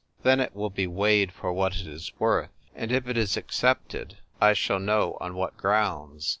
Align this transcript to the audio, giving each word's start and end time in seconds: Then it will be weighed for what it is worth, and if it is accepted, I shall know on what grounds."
Then 0.23 0.39
it 0.39 0.55
will 0.55 0.71
be 0.71 0.87
weighed 0.87 1.31
for 1.31 1.53
what 1.53 1.75
it 1.75 1.85
is 1.85 2.11
worth, 2.17 2.49
and 2.73 2.91
if 2.91 3.07
it 3.07 3.17
is 3.17 3.37
accepted, 3.37 4.17
I 4.41 4.53
shall 4.53 4.79
know 4.79 5.15
on 5.21 5.35
what 5.35 5.55
grounds." 5.57 6.27